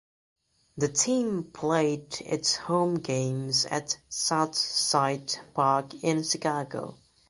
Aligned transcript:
The 0.77 0.87
team 0.87 1.43
played 1.53 2.19
its 2.21 2.55
home 2.55 2.95
games 2.95 3.67
at 3.67 3.99
South 4.09 4.55
Side 4.55 5.35
Park 5.53 5.93
in 6.03 6.23
Chicago. 6.23 6.97